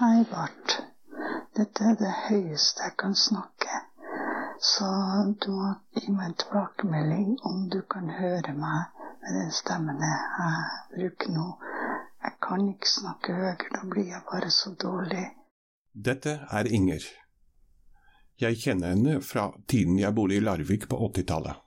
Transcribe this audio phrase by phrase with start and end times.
[0.00, 0.78] Hei, Bart.
[1.52, 3.80] Dette er det høyeste jeg kan snakke.
[4.64, 4.86] Så
[5.44, 10.62] du må gi meg en tilbakemelding om du kan høre meg med den stemmen jeg
[10.94, 11.44] bruker nå.
[12.24, 15.26] Jeg kan ikke snakke høyere, da blir jeg bare så dårlig.
[15.92, 17.04] Dette er Inger.
[18.40, 21.60] Jeg kjenner henne fra tiden jeg bodde i Larvik på 80-tallet.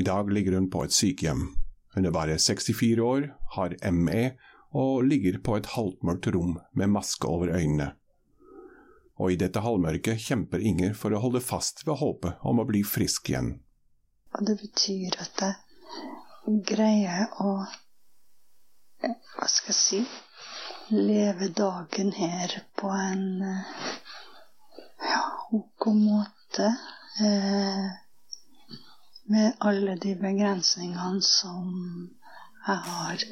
[0.00, 1.50] I dag ligger hun på et sykehjem.
[1.92, 3.28] Hun er bare 64 år,
[3.58, 4.24] har ME
[4.72, 7.92] og ligger på et halvmørkt rom med maske over øynene.
[9.20, 12.80] Og i dette halvmørket kjemper Inger for å holde fast ved håpet om å bli
[12.86, 13.54] frisk igjen.
[14.32, 17.54] Og det betyr at jeg greier å
[19.02, 20.00] Hva skal jeg si
[20.92, 23.42] Leve dagen her på en
[25.02, 25.20] ja,
[25.52, 26.68] ok måte.
[27.20, 27.86] Eh,
[29.32, 32.10] med alle de begrensningene som
[32.66, 33.24] jeg har.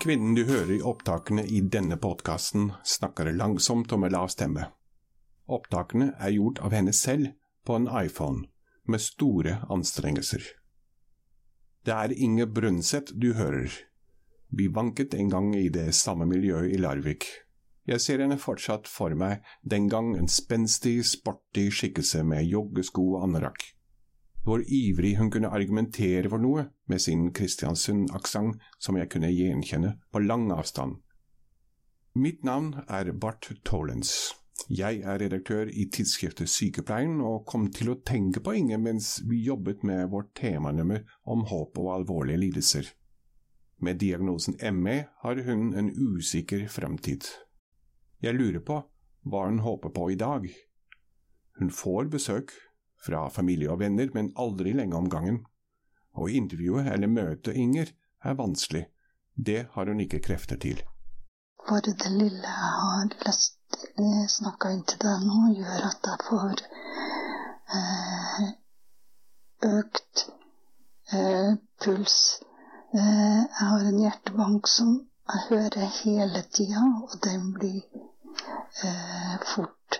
[0.00, 4.70] Kvinnen du hører i opptakene i denne podkasten, snakker langsomt og med lav stemme.
[5.44, 7.34] Opptakene er gjort av henne selv
[7.68, 8.46] på en iPhone,
[8.88, 10.46] med store anstrengelser.
[11.84, 13.68] Det er Inge Brønseth du hører.
[14.48, 17.28] Vi vanket en gang i det samme miljøet i Larvik.
[17.84, 23.28] Jeg ser henne fortsatt for meg, den gang en spenstig, sporty skikkelse med joggesko og
[23.28, 23.68] anorakk.
[24.44, 30.22] Hvor ivrig hun kunne argumentere for noe med sin Kristiansund-aksent som jeg kunne gjenkjenne på
[30.24, 30.96] lang avstand.
[32.14, 34.32] Mitt navn er Bart Tollens.
[34.68, 39.40] Jeg er redaktør i tidsskriftet Sykepleien, og kom til å tenke på Inge mens vi
[39.46, 42.90] jobbet med vårt temanummer om håp og alvorlige lidelser.
[43.80, 47.24] Med diagnosen ME har hun en usikker fremtid.
[48.20, 48.82] Jeg lurer på
[49.24, 50.50] hva hun håper på i dag.
[51.58, 52.52] Hun får besøk,
[53.00, 55.42] fra familie og venner, men aldri lenge om gangen.
[56.12, 57.92] Å intervjue eller møte Inger
[58.24, 58.86] er vanskelig,
[59.34, 60.82] det har hun ikke krefter til.
[61.68, 63.58] Bare det lille jeg har lest,
[64.00, 66.62] eh, snakka inn til deg nå, gjør at jeg får
[67.78, 68.46] eh,
[69.70, 70.24] økt
[71.12, 71.52] eh,
[71.84, 72.16] puls.
[72.92, 74.96] Eh, jeg har en hjertebank som
[75.30, 77.82] jeg hører hele tida, og den blir
[78.82, 79.99] eh, fort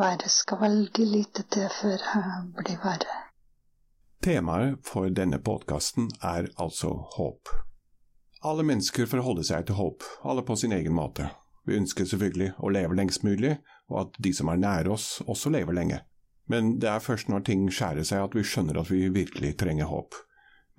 [0.00, 0.28] verre.
[0.32, 3.18] Skal veldig lite til før jeg blir verre.
[4.20, 7.48] Temaet for denne podkasten er altså håp.
[8.44, 11.30] Alle mennesker forholder seg til håp, alle på sin egen måte.
[11.68, 13.58] Vi ønsker selvfølgelig å leve lengst mulig,
[13.92, 16.00] og at de som er nære oss også lever lenge.
[16.50, 19.90] Men det er først når ting skjærer seg at vi skjønner at vi virkelig trenger
[19.92, 20.16] håp.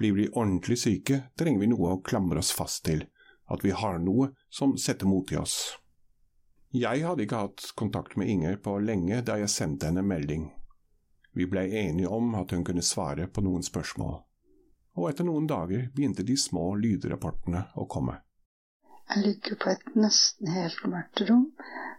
[0.00, 3.04] Blir vi ordentlig syke, trenger vi noe å klamre oss fast til,
[3.52, 5.76] at vi har noe som setter mot i oss.
[6.70, 10.44] Jeg hadde ikke hatt kontakt med Inger på lenge da jeg sendte henne melding.
[11.34, 14.20] Vi blei enige om at hun kunne svare på noen spørsmål,
[14.94, 18.20] og etter noen dager begynte de små lydrapportene å komme.
[19.10, 21.48] Jeg ligger på et nesten helt mørkt rom,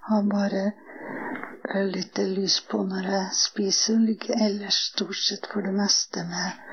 [0.07, 0.63] har bare
[1.91, 6.63] litt lys på når jeg spiser, ligger ellers stort sett for det meste med,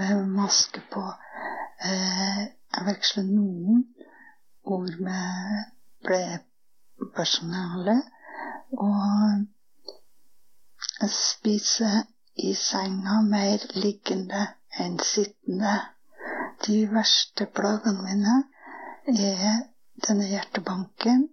[0.00, 1.04] med maske på.
[1.84, 3.84] Eh, jeg veksler noen
[4.64, 5.68] ord med
[6.08, 6.40] pleie
[7.16, 8.02] personalet.
[8.72, 9.46] Og
[11.12, 11.90] spise
[12.34, 14.46] i senga mer liggende
[14.80, 15.74] enn sittende.
[16.64, 18.36] De verste plagene mine
[19.12, 19.64] er
[20.06, 21.26] denne hjertebanken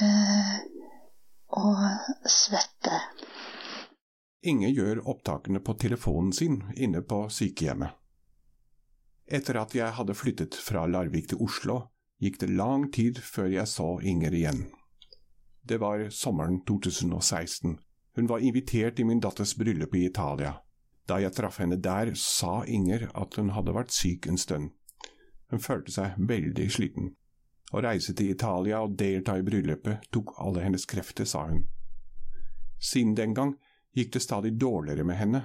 [0.00, 0.56] eh,
[1.54, 1.82] og
[2.26, 3.00] svette.
[4.44, 7.94] Inge gjør opptakene på telefonen sin inne på sykehjemmet.
[9.24, 11.78] Etter at jeg hadde flyttet fra Larvik til Oslo,
[12.20, 14.66] gikk det lang tid før jeg så Inger igjen.
[15.66, 17.78] Det var sommeren 2016.
[18.16, 20.54] Hun var invitert i min datters bryllup i Italia.
[21.08, 24.72] Da jeg traff henne der, sa Inger at hun hadde vært syk en stund.
[25.50, 27.14] Hun følte seg veldig sliten.
[27.72, 31.64] Å reise til Italia og delta i bryllupet tok alle hennes krefter, sa hun.
[32.78, 33.56] Siden den gang
[33.96, 35.42] gikk det stadig dårligere med henne.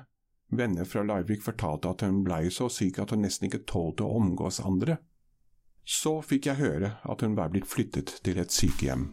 [0.52, 4.20] Venner fra Larvik fortalte at hun blei så syk at hun nesten ikke tålte å
[4.20, 5.00] omgås andre.
[5.86, 9.08] Så fikk jeg høre at hun var blitt flyttet til et sykehjem.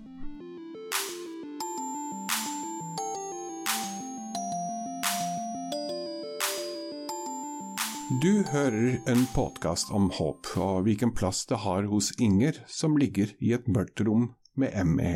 [8.26, 13.30] Du hører en podkast om håp og hvilken plass det har hos Inger som ligger
[13.38, 14.24] i et mørkt rom
[14.58, 15.12] med ME.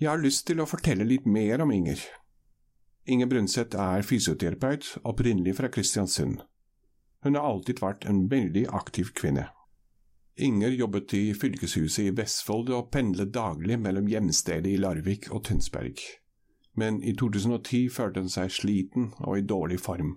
[0.00, 2.00] Jeg har lyst til å fortelle litt mer om Inger.
[3.04, 6.40] Inger Brunseth er fysioterapeut, opprinnelig fra Kristiansund.
[7.26, 9.50] Hun har alltid vært en veldig aktiv kvinne.
[10.40, 16.00] Inger jobbet i fylkeshuset i Vestfold og pendlet daglig mellom hjemstedet i Larvik og Tønsberg.
[16.72, 20.16] Men i 2010 følte hun seg sliten og i dårlig form.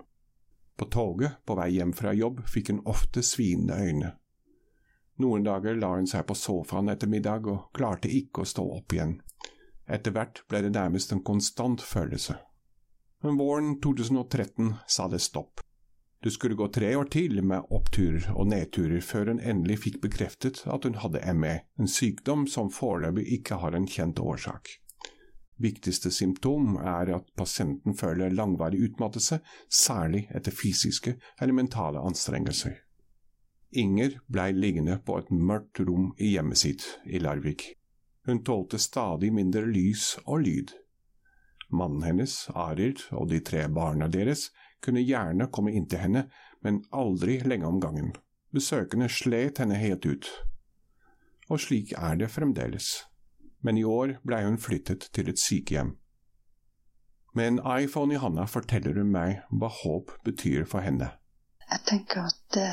[0.77, 4.11] På toget på vei hjem fra jobb fikk hun ofte svinende øyne.
[5.17, 8.93] Noen dager la hun seg på sofaen etter middag og klarte ikke å stå opp
[8.93, 9.15] igjen.
[9.89, 12.37] Etter hvert ble det nærmest en konstant følelse.
[13.25, 15.63] Men våren 2013 sa det stopp.
[16.21, 20.63] Det skulle gå tre år til med oppturer og nedturer før hun endelig fikk bekreftet
[20.69, 24.77] at hun hadde ME, en sykdom som foreløpig ikke har en kjent årsak.
[25.57, 29.39] Viktigste symptom er at pasienten føler langvarig utmattelse,
[29.69, 32.75] særlig etter fysiske eller mentale anstrengelser.
[33.71, 37.73] Inger blei liggende på et mørkt rom i hjemmet sitt i Larvik.
[38.27, 40.75] Hun tålte stadig mindre lys og lyd.
[41.73, 44.51] Mannen hennes, Arild, og de tre barna deres
[44.83, 46.27] kunne gjerne komme inn til henne,
[46.63, 48.13] men aldri lenge om gangen.
[48.53, 50.29] Besøkende slet henne helt ut.
[51.49, 53.07] Og slik er det fremdeles
[53.67, 55.97] men i år blei hun flyttet til et sykehjem.
[57.35, 61.09] Med en iPhone i handa forteller hun meg hva håp betyr for henne.
[61.67, 62.69] Jeg tenker at det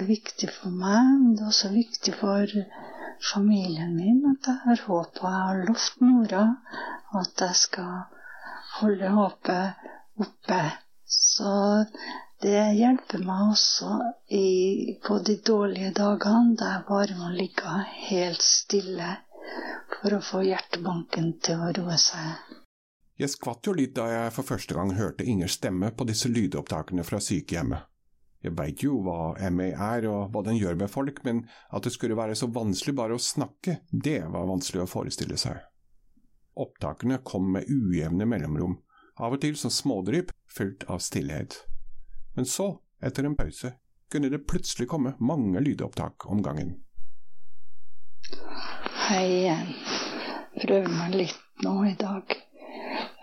[0.00, 2.54] er viktig for meg, men det er også viktig for
[3.28, 5.20] familien min at jeg har håp.
[5.20, 6.44] Og jeg har lovt Nora
[7.20, 7.92] at jeg skal
[8.78, 9.84] holde håpet
[10.24, 10.62] oppe.
[11.04, 11.52] Så
[12.42, 13.98] det hjelper meg også
[14.32, 17.76] i, på de dårlige dagene der jeg bare må ligge
[18.08, 19.12] helt stille
[20.02, 22.58] for å få hjertebanken til å roe seg.
[23.20, 27.04] Jeg skvatt jo litt da jeg for første gang hørte Ingers stemme på disse lydopptakene
[27.06, 27.86] fra sykehjemmet.
[28.42, 31.92] Jeg veit jo hva MA er og hva den gjør med folk, men at det
[31.94, 35.60] skulle være så vanskelig bare å snakke, det var vanskelig å forestille seg.
[36.58, 38.80] Opptakene kom med ujevne mellomrom,
[39.22, 41.60] av og til som smådrypp fylt av stillhet.
[42.34, 43.76] Men så, etter en pause,
[44.10, 46.80] kunne det plutselig komme mange lydopptak om gangen.
[49.02, 49.50] Hei.
[50.62, 52.34] Prøver meg litt nå i dag.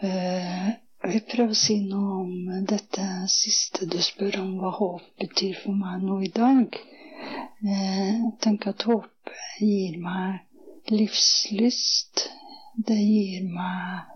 [0.01, 5.55] Jeg vil prøve å si noe om dette siste du spør om hva håp betyr
[5.61, 6.75] for meg nå i dag.
[7.63, 9.31] Uh, jeg tenker at håp
[9.61, 12.25] gir meg livslyst.
[12.75, 14.11] Det gir meg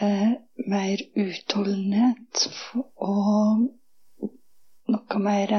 [0.00, 0.32] uh,
[0.64, 2.48] mer utholdenhet
[2.80, 3.68] og
[4.96, 5.56] noe mer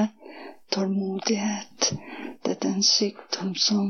[0.74, 1.94] tålmodighet.
[2.42, 3.90] Dette er en sykdom som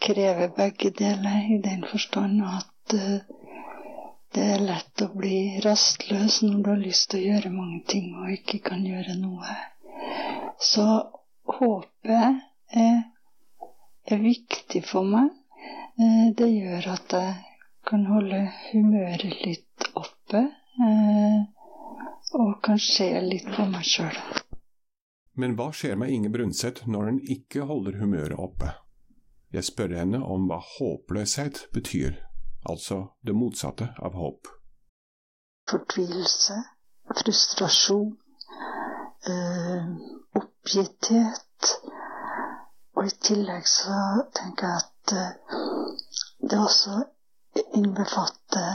[0.00, 3.20] krever begge deler, i den forstand at uh,
[4.34, 8.10] det er lett å bli rastløs når du har lyst til å gjøre mange ting
[8.18, 9.56] og ikke kan gjøre noe.
[10.58, 10.86] Så
[11.58, 12.40] håpet
[12.84, 13.00] er,
[14.10, 15.30] er viktig for meg.
[16.00, 17.34] Uh, det gjør at jeg
[17.86, 20.48] kan holde humøret litt oppe.
[20.80, 21.44] Uh,
[22.34, 24.16] og kan se litt på meg sjøl.
[25.38, 28.70] Men hva skjer med Inge Brunset når hun ikke holder humøret oppe?
[29.54, 32.16] Jeg spør henne om hva håpløshet betyr,
[32.70, 32.96] altså
[33.26, 34.48] det motsatte av håp.
[35.70, 36.56] Fortvilelse,
[37.20, 38.16] frustrasjon,
[39.30, 39.84] øh,
[40.40, 41.70] oppgitthet.
[42.96, 44.00] Og i tillegg så
[44.40, 46.98] tenker jeg at øh, det også
[47.78, 48.72] innbefatter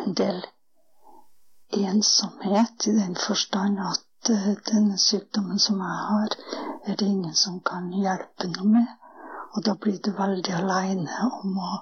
[0.00, 0.40] en del
[1.84, 4.32] ensomhet i den forstand at
[4.72, 6.36] denne sykdommen som jeg har,
[6.86, 8.92] er det ingen som kan hjelpe noe med.
[9.54, 11.72] Og da blir du veldig aleine om å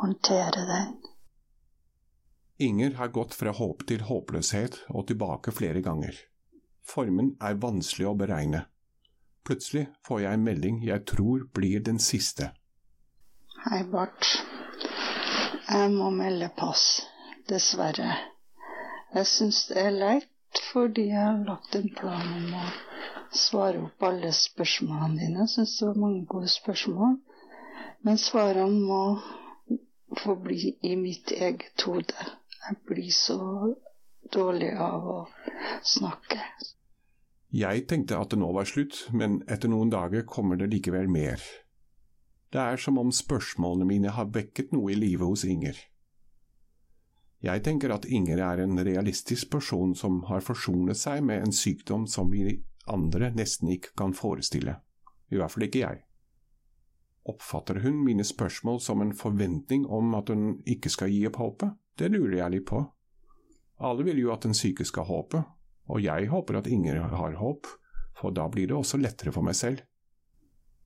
[0.00, 0.96] håndtere den.
[2.60, 6.16] Inger har gått fra håp til håpløshet og tilbake flere ganger.
[6.84, 8.64] Formen er vanskelig å beregne.
[9.46, 12.50] Plutselig får jeg en melding jeg tror blir den siste.
[13.64, 14.26] Hei, Bart.
[15.70, 17.02] Jeg må melde pass,
[17.48, 18.16] dessverre.
[19.14, 22.64] Jeg syns det er leit fordi jeg har lagt en plan om å
[23.34, 25.44] svare opp alle spørsmålene dine.
[25.44, 27.16] Jeg syns det var mange gode spørsmål.
[28.02, 29.02] Men svarene må
[30.18, 32.26] få bli i mitt eget hode.
[32.60, 33.40] Jeg blir så
[34.34, 35.18] dårlig av å
[35.86, 36.40] snakke.
[37.50, 41.42] Jeg tenkte at det nå var slutt, men etter noen dager kommer det likevel mer.
[42.50, 45.78] Det er som om spørsmålene mine har vekket noe i livet hos Inger.
[47.40, 52.06] Jeg tenker at Inger er en realistisk person som har forsonet seg med en sykdom
[52.10, 54.76] som vi andre nesten ikke kan forestille,
[55.30, 56.02] i hvert fall ikke jeg.
[57.28, 61.76] Oppfatter hun mine spørsmål som en forventning om at hun ikke skal gi opp håpet?
[61.98, 62.80] Det lurer jeg litt på.
[63.80, 65.42] Alle vil jo at den syke skal håpe,
[65.90, 67.68] og jeg håper at Inger har håp,
[68.16, 69.84] for da blir det også lettere for meg selv.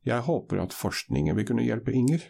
[0.05, 2.23] Jeg håper at forskningen vil kunne hjelpe Inger,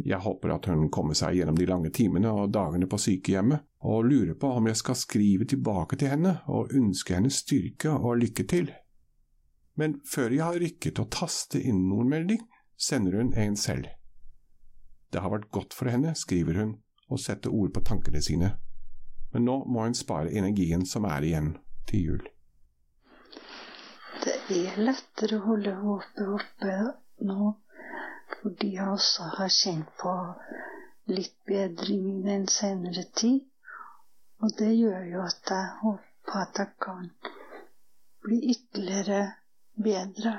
[0.00, 4.06] jeg håper at hun kommer seg gjennom de lange timene og dagene på sykehjemmet, og
[4.06, 8.46] lurer på om jeg skal skrive tilbake til henne og ønske henne styrke og lykke
[8.48, 8.70] til.
[9.76, 12.40] Men før jeg har rykket å taste inn noen melding,
[12.76, 13.88] sender hun en selv.
[15.12, 16.76] Det har vært godt for henne, skriver hun
[17.12, 18.56] og setter ord på tankene sine.
[19.32, 21.54] men nå må hun spare energien som er igjen,
[21.88, 22.24] til jul.
[24.24, 26.74] Det er lettere å holde håpet oppe
[27.24, 27.54] nå,
[28.42, 30.12] fordi jeg også har kjent på
[31.10, 33.40] litt bedring i den senere tid.
[34.42, 37.10] Og det gjør jo at jeg håper at jeg kan
[38.24, 39.22] bli ytterligere
[39.88, 40.34] bedre.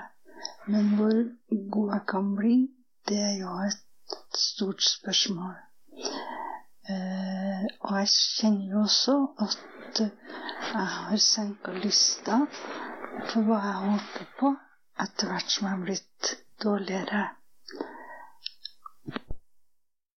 [0.67, 1.19] Men hvor
[1.71, 2.55] god jeg kan bli,
[3.07, 5.55] det er jo et stort spørsmål.
[6.93, 10.01] Eh, og jeg kjenner jo også at
[10.73, 12.41] jeg har senka lista
[13.29, 14.51] for hva jeg håper på
[15.05, 16.33] etter hvert som jeg har blitt
[16.63, 17.23] dårligere.